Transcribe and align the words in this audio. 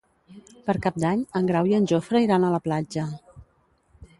Per 0.69 0.73
Cap 0.85 0.95
d'Any 1.03 1.21
en 1.39 1.49
Grau 1.51 1.69
i 1.73 1.75
en 1.81 1.85
Jofre 1.91 2.25
iran 2.29 2.47
a 2.47 2.51
la 2.55 2.61
platja. 2.69 3.05